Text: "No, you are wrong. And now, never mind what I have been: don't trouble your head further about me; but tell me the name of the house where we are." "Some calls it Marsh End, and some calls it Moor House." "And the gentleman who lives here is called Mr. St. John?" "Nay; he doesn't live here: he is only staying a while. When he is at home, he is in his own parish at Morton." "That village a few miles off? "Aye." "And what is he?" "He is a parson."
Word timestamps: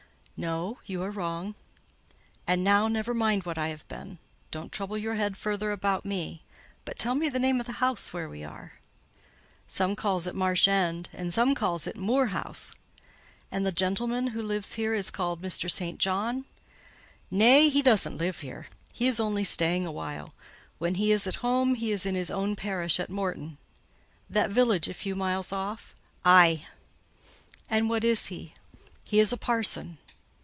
"No, 0.43 0.79
you 0.87 1.03
are 1.03 1.11
wrong. 1.11 1.53
And 2.47 2.63
now, 2.63 2.87
never 2.87 3.13
mind 3.13 3.43
what 3.43 3.59
I 3.59 3.67
have 3.67 3.87
been: 3.87 4.17
don't 4.49 4.71
trouble 4.71 4.97
your 4.97 5.13
head 5.13 5.37
further 5.37 5.71
about 5.71 6.03
me; 6.03 6.41
but 6.83 6.97
tell 6.97 7.13
me 7.13 7.29
the 7.29 7.37
name 7.37 7.59
of 7.59 7.67
the 7.67 7.73
house 7.73 8.11
where 8.11 8.27
we 8.27 8.43
are." 8.43 8.79
"Some 9.67 9.95
calls 9.95 10.25
it 10.25 10.33
Marsh 10.33 10.67
End, 10.67 11.09
and 11.13 11.31
some 11.31 11.53
calls 11.53 11.85
it 11.85 11.95
Moor 11.95 12.29
House." 12.29 12.73
"And 13.51 13.63
the 13.67 13.71
gentleman 13.71 14.29
who 14.29 14.41
lives 14.41 14.73
here 14.73 14.95
is 14.95 15.11
called 15.11 15.43
Mr. 15.43 15.69
St. 15.69 15.99
John?" 15.99 16.45
"Nay; 17.29 17.69
he 17.69 17.83
doesn't 17.83 18.17
live 18.17 18.39
here: 18.39 18.65
he 18.93 19.05
is 19.05 19.19
only 19.19 19.43
staying 19.43 19.85
a 19.85 19.91
while. 19.91 20.33
When 20.79 20.95
he 20.95 21.11
is 21.11 21.27
at 21.27 21.35
home, 21.45 21.75
he 21.75 21.91
is 21.91 22.03
in 22.03 22.15
his 22.15 22.31
own 22.31 22.55
parish 22.55 22.99
at 22.99 23.11
Morton." 23.11 23.59
"That 24.27 24.49
village 24.49 24.87
a 24.87 24.95
few 24.95 25.13
miles 25.15 25.51
off? 25.53 25.93
"Aye." 26.25 26.65
"And 27.69 27.91
what 27.91 28.03
is 28.03 28.25
he?" 28.27 28.55
"He 29.03 29.19
is 29.19 29.31
a 29.31 29.37
parson." 29.37 29.99